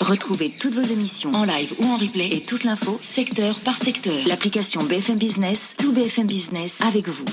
[0.00, 4.16] Retrouvez toutes vos émissions en live ou en replay et toute l'info secteur par secteur.
[4.26, 7.24] L'application BFM Business, tout BFM Business avec vous.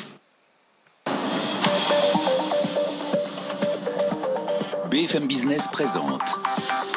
[4.90, 6.40] BFM Business présente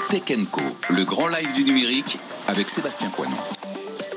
[0.08, 0.60] Tech Co,
[0.90, 3.36] le grand live du numérique avec Sébastien Coinon.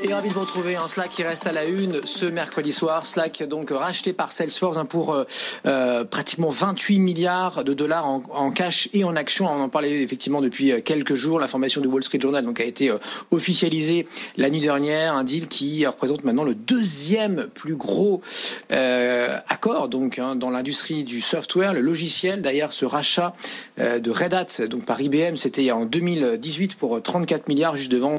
[0.03, 3.05] Et ravi de vous retrouver un Slack qui reste à la une ce mercredi soir.
[3.05, 5.25] Slack donc racheté par Salesforce hein, pour euh,
[5.67, 9.45] euh, pratiquement 28 milliards de dollars en, cash et en actions.
[9.45, 11.39] On en parlait effectivement depuis euh, quelques jours.
[11.39, 12.97] L'information du Wall Street Journal donc a été euh,
[13.29, 14.07] officialisée
[14.37, 15.13] la nuit dernière.
[15.13, 18.21] Un deal qui représente maintenant le deuxième plus gros
[18.69, 22.41] accord donc hein, dans l'industrie du software, le logiciel.
[22.41, 23.35] D'ailleurs, ce rachat
[23.77, 28.17] de Red Hat donc par IBM, c'était en 2018 pour 34 milliards juste devant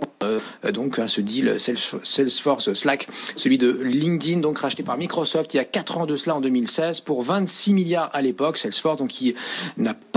[0.72, 5.60] donc hein, ce deal Salesforce Slack, celui de LinkedIn, donc racheté par Microsoft il y
[5.60, 8.56] a 4 ans de cela en 2016 pour 26 milliards à l'époque.
[8.56, 9.34] Salesforce, donc qui
[9.76, 10.11] n'a pas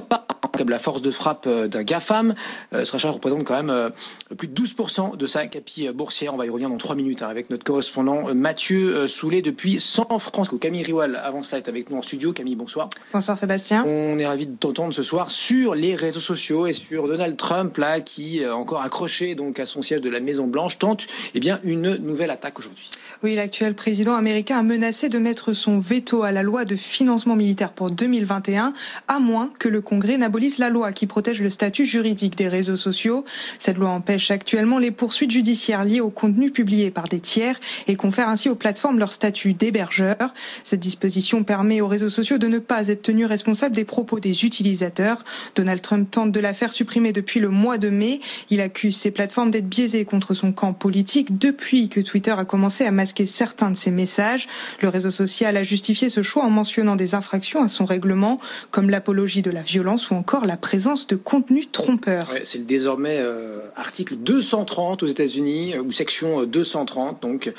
[0.58, 2.36] comme la force de frappe euh, d'un GAFAM.
[2.73, 3.90] Euh, ce rachat représente quand même euh,
[4.38, 6.34] plus de 12% de sa capille boursière.
[6.34, 10.05] On va y revenir dans 3 minutes hein, avec notre correspondant Mathieu Soulet depuis San
[10.20, 10.57] Francisco.
[10.57, 12.34] Camille Riwal avant ça est avec nous en studio.
[12.34, 12.90] Camille, bonsoir.
[13.13, 13.84] Bonsoir Sébastien.
[13.85, 17.77] On est ravi de t'entendre ce soir sur les réseaux sociaux et sur Donald Trump
[17.77, 21.60] là qui encore accroché donc à son siège de la Maison Blanche tente eh bien
[21.63, 22.90] une nouvelle attaque aujourd'hui.
[23.24, 27.35] Oui, l'actuel président américain a menacé de mettre son veto à la loi de financement
[27.35, 28.74] militaire pour 2021
[29.07, 32.76] à moins que le Congrès n'abolisse la loi qui protège le statut juridique des réseaux
[32.76, 33.26] sociaux.
[33.57, 37.96] Cette loi empêche actuellement les poursuites judiciaires liées au contenu publié par des tiers et
[37.96, 40.34] confère ainsi aux plateformes leur statut d'hébergeur.
[40.63, 44.46] Cette disposition permet aux réseaux sociaux de ne pas être tenus responsables des propos des
[44.46, 45.23] utilisateurs.
[45.55, 48.20] Donald Trump tente de la faire supprimer depuis le mois de mai.
[48.49, 52.85] Il accuse ces plateformes d'être biaisées contre son camp politique depuis que Twitter a commencé
[52.85, 54.48] à masquer certains de ses messages.
[54.82, 58.40] Le réseau social a justifié ce choix en mentionnant des infractions à son règlement
[58.71, 62.30] comme l'apologie de la violence ou encore la présence de contenu trompeur.
[62.34, 67.53] Ouais, c'est le désormais euh, article 230 aux États-Unis euh, ou section 230 euh, donc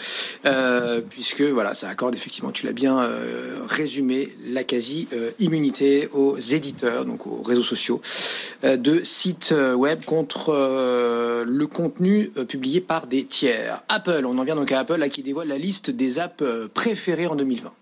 [1.09, 3.09] puisque voilà ça accorde effectivement tu l'as bien
[3.67, 8.01] résumé la quasi immunité aux éditeurs donc aux réseaux sociaux
[8.63, 10.53] de sites web contre
[11.47, 13.83] le contenu publié par des tiers.
[13.89, 16.45] Apple, on en vient donc à Apple là, qui dévoile la liste des apps
[16.75, 17.73] préférées en 2020.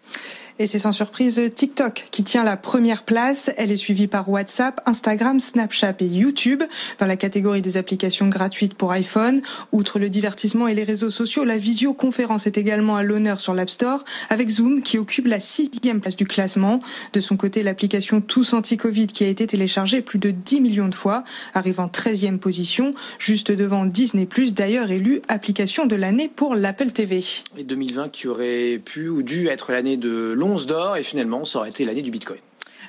[0.60, 3.50] Et c'est sans surprise TikTok qui tient la première place.
[3.56, 6.62] Elle est suivie par WhatsApp, Instagram, Snapchat et YouTube.
[7.00, 9.42] Dans la catégorie des applications gratuites pour iPhone,
[9.72, 13.69] outre le divertissement et les réseaux sociaux, la visioconférence est également à l'honneur sur l'App
[13.69, 16.78] Store avec Zoom qui occupe la sixième place du classement.
[17.12, 20.94] De son côté, l'application Tous Anti-Covid qui a été téléchargée plus de 10 millions de
[20.94, 26.92] fois arrive en 13e position, juste devant Disney+, d'ailleurs élu application de l'année pour l'Apple
[26.92, 27.25] TV.
[27.59, 31.59] Et 2020 qui aurait pu ou dû être l'année de l'once d'or et finalement ça
[31.59, 32.41] aurait été l'année du Bitcoin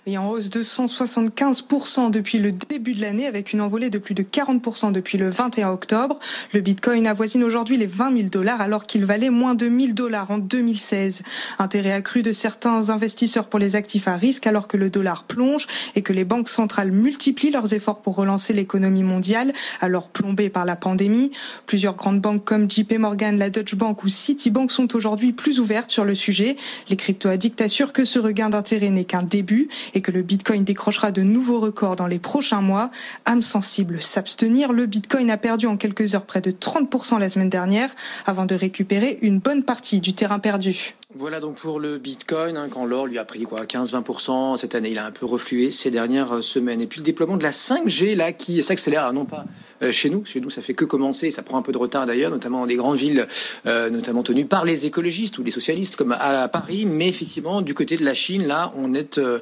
[0.08, 4.14] et en hausse de 175% depuis le début de l'année, avec une envolée de plus
[4.14, 6.20] de 40% depuis le 21 octobre.
[6.54, 10.30] Le Bitcoin avoisine aujourd'hui les 20 000 dollars, alors qu'il valait moins de 1000 dollars
[10.30, 11.24] en 2016.
[11.58, 15.66] Intérêt accru de certains investisseurs pour les actifs à risque, alors que le dollar plonge
[15.96, 20.66] et que les banques centrales multiplient leurs efforts pour relancer l'économie mondiale, alors plombée par
[20.66, 21.32] la pandémie.
[21.66, 25.90] Plusieurs grandes banques comme JP Morgan, la Deutsche Bank ou Citibank sont aujourd'hui plus ouvertes
[25.90, 26.58] sur le sujet.
[26.90, 31.12] Les crypto-addicts assurent que ce regain d'intérêt n'est qu'un début et que le Bitcoin décrochera
[31.12, 32.92] de nouveaux records dans les prochains mois.
[33.26, 34.74] Âme sensible, s'abstenir.
[34.74, 37.96] Le Bitcoin a perdu en quelques heures près de 30% la semaine dernière
[38.26, 40.96] avant de récupérer une bonne partie du terrain perdu.
[41.18, 44.90] Voilà donc pour le Bitcoin, hein, quand l'or lui a pris quoi 15-20% cette année,
[44.90, 46.82] il a un peu reflué ces dernières semaines.
[46.82, 49.46] Et puis le déploiement de la 5G là qui s'accélère, non pas
[49.82, 52.06] euh, chez nous, chez nous ça fait que commencer, ça prend un peu de retard
[52.06, 53.28] d'ailleurs, notamment dans des grandes villes,
[53.66, 57.74] euh, notamment tenues par les écologistes ou les socialistes comme à Paris, mais effectivement du
[57.74, 59.40] côté de la Chine là, on est euh,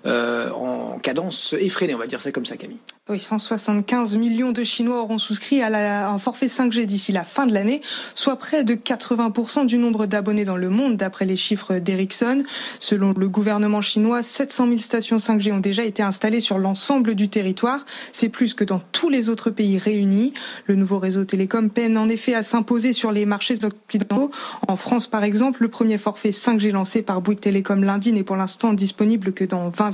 [0.05, 2.79] en cadence effrénée, on va dire ça comme ça, Camille.
[3.09, 7.45] Oui, 175 millions de Chinois auront souscrit à la, un forfait 5G d'ici la fin
[7.45, 7.81] de l'année,
[8.13, 12.43] soit près de 80% du nombre d'abonnés dans le monde, d'après les chiffres d'Ericsson.
[12.79, 17.27] Selon le gouvernement chinois, 700 000 stations 5G ont déjà été installées sur l'ensemble du
[17.27, 17.85] territoire.
[18.13, 20.33] C'est plus que dans tous les autres pays réunis.
[20.67, 24.31] Le nouveau réseau télécom peine en effet à s'imposer sur les marchés occidentaux.
[24.69, 28.37] En France, par exemple, le premier forfait 5G lancé par Bouygues Télécom lundi n'est pour
[28.37, 29.90] l'instant disponible que dans 20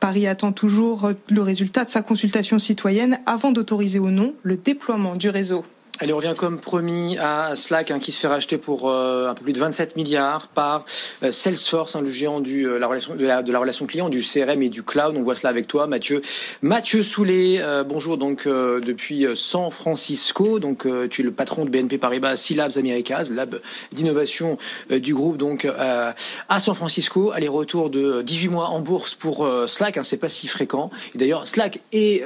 [0.00, 5.16] Paris attend toujours le résultat de sa consultation citoyenne avant d'autoriser ou non le déploiement
[5.16, 5.64] du réseau.
[6.00, 9.34] Allez, on revient comme promis à Slack hein, qui se fait racheter pour euh, un
[9.34, 10.84] peu plus de 27 milliards par
[11.22, 14.60] euh, Salesforce, hein, le géant du, euh, la relation, de, la, relation client, du CRM
[14.62, 15.14] et du cloud.
[15.16, 16.20] On voit cela avec toi, Mathieu.
[16.62, 20.58] Mathieu Soulet, bonjour donc depuis San Francisco.
[20.58, 23.60] Donc tu es le patron de BNP Paribas C-Labs Americas, le lab
[23.92, 24.58] d'innovation
[24.90, 27.30] du groupe donc à San Francisco.
[27.32, 30.90] Allez, retour de 18 mois en bourse pour Slack, hein, c'est pas si fréquent.
[31.14, 32.24] D'ailleurs, Slack et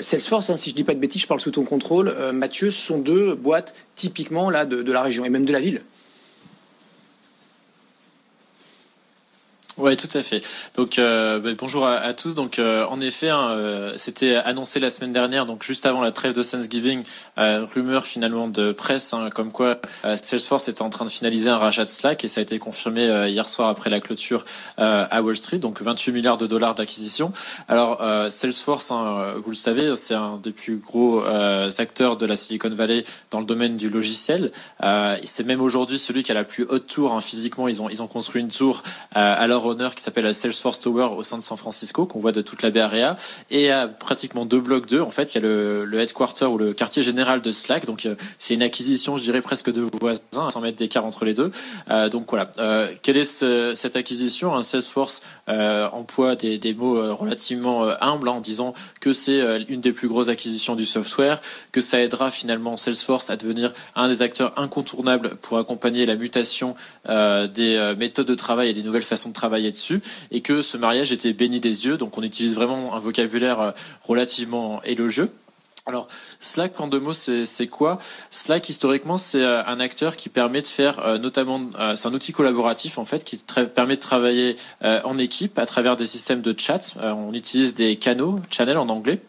[0.00, 2.14] Salesforce, hein, si je dis pas de bêtises, je parle sous ton contrôle.
[2.76, 5.82] Sont deux boîtes typiquement de la région et même de la ville.
[9.78, 10.42] Oui, tout à fait.
[10.74, 12.34] Donc euh, bah, bonjour à, tous.
[12.34, 16.12] Donc euh, en effet, hein, euh, c'était annoncé la semaine dernière, donc juste avant la
[16.12, 17.04] trêve de Thanksgiving,
[17.36, 21.84] rumeur finalement de presse, hein, comme quoi Salesforce était en train de finaliser un rachat
[21.84, 24.46] de Slack et ça a été confirmé hier soir après la clôture
[24.78, 25.58] à Wall Street.
[25.58, 27.32] Donc 28 milliards de dollars d'acquisition.
[27.68, 31.22] Alors Salesforce, hein, vous le savez, c'est un des plus gros
[31.78, 34.52] acteurs de la Silicon Valley dans le domaine du logiciel.
[35.24, 37.22] c'est même aujourd'hui celui qui a la plus haute tour.
[37.22, 38.82] Physiquement, ils ont ils ont construit une tour
[39.14, 42.42] à honneur qui s'appelle la Salesforce Tower au sein de San Francisco, qu'on voit de
[42.42, 42.86] toute la Bay.
[43.50, 46.58] Et à pratiquement deux blocs d'eux, en fait, il y a le, le headquarter ou
[46.58, 47.86] le quartier général de Slack.
[47.86, 51.24] Donc, euh, c'est une acquisition, je dirais, presque de voisins, à 100 mètres d'écart entre
[51.24, 51.50] les deux.
[51.90, 52.50] Euh, donc, voilà.
[52.58, 54.54] Euh, quelle est ce, cette acquisition?
[54.54, 59.92] Un Salesforce euh, emploie des, mots relativement humbles hein, en disant que c'est une des
[59.92, 61.40] plus grosses acquisitions du software,
[61.72, 66.74] que ça aidera finalement Salesforce à devenir un des acteurs incontournables pour accompagner la mutation
[67.08, 69.55] des méthodes de travail et des nouvelles façons de travailler
[70.30, 71.96] et que ce mariage était béni des yeux.
[71.96, 73.70] Donc on utilise vraiment un vocabulaire euh,
[74.02, 75.30] relativement élogieux.
[75.88, 76.08] Alors,
[76.40, 78.00] Slack, en deux mots, c'est quoi?
[78.32, 81.60] Slack, historiquement, c'est euh, un acteur qui permet de faire, euh, notamment,
[81.94, 83.36] c'est un outil collaboratif, en fait, qui
[83.72, 86.96] permet de travailler en équipe à travers des systèmes de chat.
[87.00, 89.20] on utilise des canaux, channel en anglais,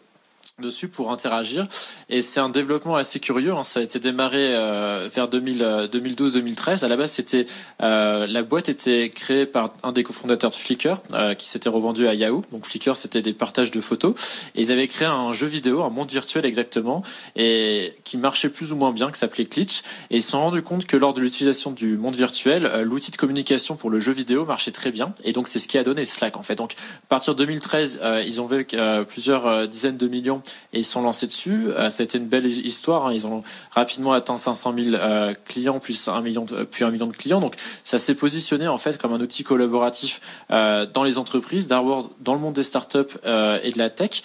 [0.60, 1.68] dessus pour interagir.
[2.08, 3.62] Et c'est un développement assez curieux hein.
[3.62, 7.46] ça a été démarré euh, vers 2012-2013 à la base c'était
[7.82, 12.08] euh, la boîte était créée par un des cofondateurs de Flickr euh, qui s'était revendu
[12.08, 12.44] à Yahoo.
[12.50, 14.14] Donc Flickr c'était des partages de photos.
[14.56, 17.04] Et ils avaient créé un jeu vidéo un monde virtuel exactement
[17.36, 19.82] et qui marchait plus ou moins bien qui s'appelait Glitch.
[20.10, 23.16] Et ils se sont rendus compte que lors de l'utilisation du monde virtuel l'outil de
[23.16, 25.14] communication pour le jeu vidéo marchait très bien.
[25.22, 26.56] Et donc c'est ce qui a donné Slack en fait.
[26.56, 28.66] Donc à partir de 2013 ils ont vu
[29.06, 30.42] plusieurs dizaines de millions
[30.72, 31.68] et ils sont lancés dessus.
[31.68, 33.06] Euh, C'était une belle histoire.
[33.06, 33.12] Hein.
[33.12, 33.40] Ils ont
[33.72, 37.40] rapidement atteint 500 000 euh, clients plus un million de, puis un million de clients.
[37.40, 37.54] Donc
[37.84, 42.34] ça s'est positionné en fait comme un outil collaboratif euh, dans les entreprises, d'abord dans
[42.34, 44.22] le monde des startups et de la tech.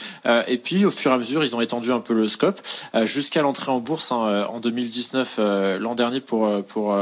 [0.47, 2.61] et puis au fur et à mesure, ils ont étendu un peu le scope
[3.03, 5.39] jusqu'à l'entrée en bourse hein, en 2019
[5.79, 6.95] l'an dernier pour pour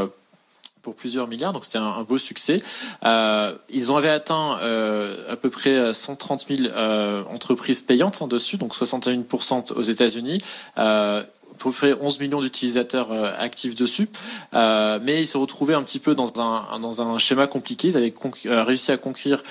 [0.82, 2.58] pour plusieurs milliards, donc c'était un, beau succès.
[3.04, 8.28] Euh, ils ont avait atteint euh, à peu près 130 000 euh, entreprises payantes en
[8.28, 10.42] dessus, donc 61% aux États-Unis.
[11.64, 14.10] Peu près 11 millions d'utilisateurs euh, actifs dessus,
[14.56, 17.90] euh, mais ils se retrouvaient un petit peu dans un dans un schéma compliqué.
[17.90, 18.14] Ils avaient
[18.48, 19.44] euh, réussi à conquérir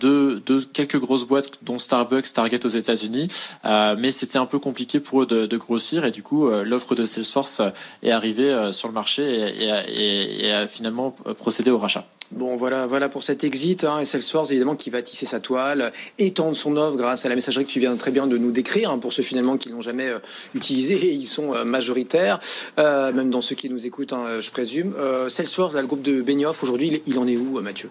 [0.00, 3.28] deux, deux quelques grosses boîtes, dont Starbucks, Target aux États-Unis,
[3.64, 7.62] mais c'était un peu compliqué pour eux de, grossir et du coup l'offre de Salesforce
[8.02, 12.06] est arrivée sur le marché et, et a finalement procédé au rachat.
[12.32, 13.84] Bon, voilà, voilà pour cet exit.
[13.84, 17.34] Hein, et Salesforce, évidemment, qui va tisser sa toile, étendre son offre grâce à la
[17.34, 19.80] messagerie que tu viens très bien de nous décrire, hein, pour ceux finalement qui l'ont
[19.80, 20.18] jamais euh,
[20.54, 22.40] utilisé, et ils sont euh, majoritaires,
[22.78, 24.94] euh, même dans ceux qui nous écoutent, hein, je présume.
[25.28, 27.90] Salesforce, là, le groupe de Benioff, aujourd'hui, il en est où, Mathieu?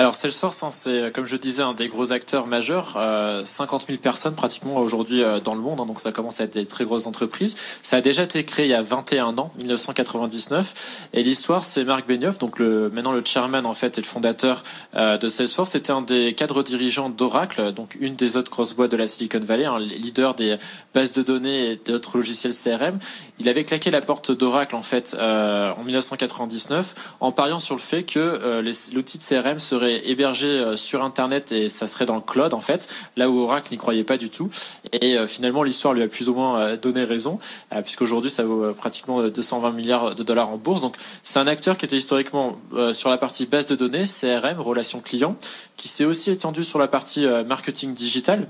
[0.00, 3.98] Alors Salesforce, hein, c'est comme je disais un des gros acteurs majeurs, euh, 50 000
[3.98, 6.86] personnes pratiquement aujourd'hui euh, dans le monde, hein, donc ça commence à être des très
[6.86, 7.54] grosses entreprises.
[7.82, 12.08] Ça a déjà été créé il y a 21 ans, 1999, et l'histoire c'est Marc
[12.08, 14.62] Benioff, donc le, maintenant le chairman en fait et le fondateur
[14.94, 18.92] euh, de Salesforce, c'était un des cadres dirigeants d'Oracle, donc une des autres grosses boîtes
[18.92, 20.56] de la Silicon Valley, un leader des
[20.94, 22.98] bases de données et d'autres logiciels CRM.
[23.38, 27.82] Il avait claqué la porte d'Oracle en fait euh, en 1999 en pariant sur le
[27.82, 28.62] fait que
[28.94, 32.60] l'outil de CRM serait hébergé euh, sur Internet et ça serait dans le cloud en
[32.60, 34.48] fait, là où Oracle n'y croyait pas du tout.
[34.92, 37.38] Et euh, finalement, l'histoire lui a plus ou moins euh, donné raison,
[37.82, 40.82] puisqu'aujourd'hui ça vaut pratiquement 220 milliards de dollars en bourse.
[40.82, 42.58] Donc c'est un acteur qui était historiquement
[42.92, 45.36] sur la partie base de données, CRM, relations clients,
[45.76, 48.46] qui s'est aussi étendu sur la partie marketing digital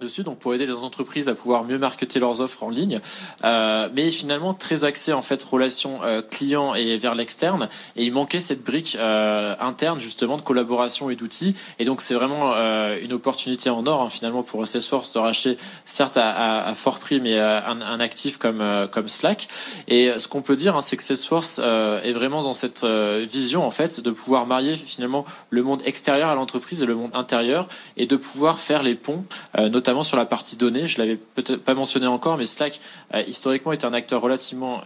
[0.00, 3.00] dessus, donc pour aider les entreprises à pouvoir mieux marketer leurs offres en ligne,
[3.44, 8.12] euh, mais finalement très axé en fait relation euh, client et vers l'externe, et il
[8.12, 12.98] manquait cette brique euh, interne justement de collaboration et d'outils, et donc c'est vraiment euh,
[13.02, 17.38] une opportunité en or hein, finalement pour Salesforce de racheter certes à, fort prix, mais
[17.38, 19.46] un, un, actif comme comme Slack,
[19.86, 23.70] et ce qu'on peut dire, hein, c'est que Salesforce est vraiment dans cette vision en
[23.70, 28.06] fait de pouvoir marier finalement le monde extérieur à l'entreprise et le monde intérieur, et
[28.06, 29.24] de pouvoir faire les ponts,
[29.56, 30.88] notamment notamment sur la partie données.
[30.88, 32.80] Je l'avais peut-être pas mentionné encore, mais Slack
[33.26, 34.82] historiquement est un acteur relativement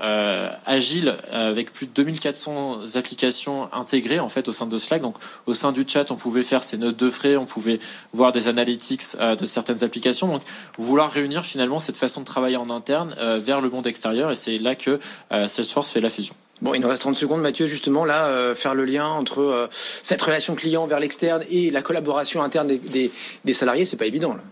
[0.67, 5.03] agile avec plus de 2400 applications intégrées en fait au sein de Slack.
[5.03, 5.15] Donc
[5.47, 7.79] au sein du chat, on pouvait faire ses notes de frais, on pouvait
[8.13, 10.27] voir des analytics de certaines applications.
[10.27, 10.43] Donc
[10.79, 14.59] vouloir réunir finalement cette façon de travailler en interne vers le monde extérieur, et c'est
[14.59, 14.99] là que
[15.31, 16.35] Salesforce fait la fusion.
[16.61, 19.69] Bon, il nous reste 30 secondes, Mathieu, justement, là, euh, faire le lien entre euh,
[19.71, 23.13] cette relation client vers l'externe et la collaboration interne des, des,
[23.45, 24.35] des salariés, c'est pas évident.
[24.35, 24.43] Là.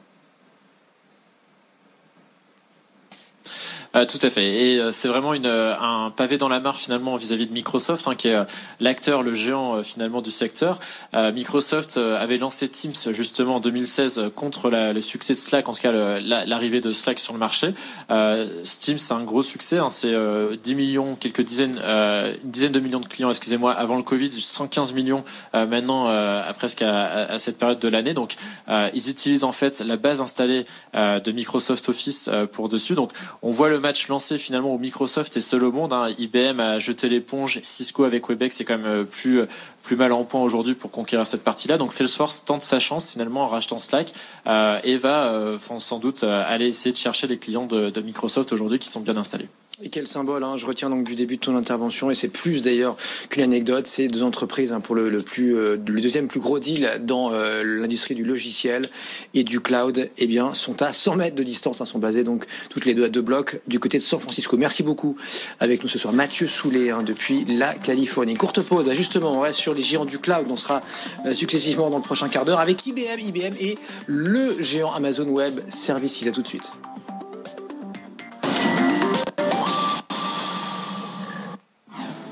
[4.04, 4.44] Tout à fait.
[4.44, 8.08] Et euh, c'est vraiment une, euh, un pavé dans la mare finalement vis-à-vis de Microsoft,
[8.08, 8.36] hein, qui est
[8.80, 10.78] l'acteur, le géant finalement du secteur.
[11.14, 15.92] Microsoft avait lancé Teams justement en 2016 contre le succès de Slack, en tout cas
[15.92, 17.72] l'arrivée de Slack sur le marché.
[18.08, 19.78] Teams, c'est un gros succès.
[19.78, 20.14] Hein, c'est
[20.62, 24.92] 10 millions, quelques dizaines, une dizaine de millions de clients, excusez-moi, avant le Covid, 115
[24.92, 25.24] millions
[25.54, 28.14] maintenant, à presque à, à, cette période de l'année.
[28.14, 28.34] Donc,
[28.68, 32.94] ils utilisent en fait la base installée de Microsoft Office pour dessus.
[32.94, 33.12] Donc,
[33.42, 35.92] on voit le match lancé finalement où Microsoft est seul au monde.
[35.92, 36.08] Hein.
[36.18, 37.60] IBM a jeté l'éponge.
[37.62, 39.46] Cisco avec Webex c'est quand même euh, plus euh,
[39.84, 41.78] plus mal en point aujourd'hui pour conquérir cette partie-là.
[41.78, 44.12] Donc Salesforce tente sa chance finalement en rachetant Slack
[44.46, 48.88] et va euh, sans doute aller essayer de chercher les clients de Microsoft aujourd'hui qui
[48.88, 49.48] sont bien installés.
[49.82, 52.62] Et quel symbole, hein, je retiens donc du début de ton intervention, et c'est plus
[52.62, 52.96] d'ailleurs
[53.28, 56.58] qu'une anecdote, c'est deux entreprises hein, pour le, le plus, euh, le deuxième plus gros
[56.58, 58.88] deal dans euh, l'industrie du logiciel
[59.34, 62.46] et du cloud, eh bien, sont à 100 mètres de distance, hein, sont basées donc
[62.70, 64.56] toutes les deux à deux blocs du côté de San Francisco.
[64.56, 65.14] Merci beaucoup
[65.60, 68.34] avec nous ce soir, Mathieu Soulet hein, depuis la Californie.
[68.34, 70.80] Courte pause, justement, on reste sur les géants du cloud, on sera
[71.26, 75.60] euh, successivement dans le prochain quart d'heure avec IBM, IBM et le géant Amazon Web
[75.68, 76.26] Services.
[76.26, 76.72] À tout de suite.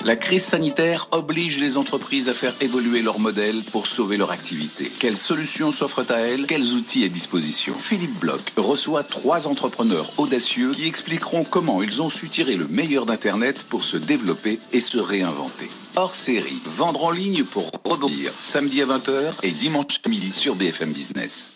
[0.04, 4.92] La crise sanitaire oblige les entreprises à faire évoluer leur modèle pour sauver leur activité.
[4.99, 6.46] Quelles solutions s'offrent à elles?
[6.46, 7.75] Quels outils à disposition?
[7.78, 13.06] Philippe Bloch reçoit trois entrepreneurs audacieux qui expliqueront comment ils ont su tirer le meilleur
[13.06, 15.70] d'Internet pour se développer et se réinventer.
[15.96, 20.54] Hors série, vendre en ligne pour rebondir, samedi à 20h et dimanche à midi sur
[20.54, 21.54] BFM Business.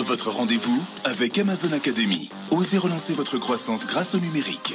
[0.00, 2.28] Votre rendez-vous avec Amazon Academy.
[2.50, 4.74] Osez relancer votre croissance grâce au numérique.